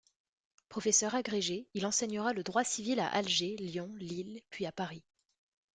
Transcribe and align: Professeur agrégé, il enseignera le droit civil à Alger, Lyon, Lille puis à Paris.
Professeur 0.67 1.13
agrégé, 1.13 1.67
il 1.75 1.85
enseignera 1.85 2.33
le 2.33 2.41
droit 2.41 2.63
civil 2.63 2.99
à 2.99 3.07
Alger, 3.07 3.55
Lyon, 3.57 3.93
Lille 3.99 4.41
puis 4.49 4.65
à 4.65 4.71
Paris. 4.71 5.03